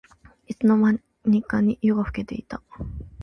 [0.47, 2.63] いつの間にか夜が更けていた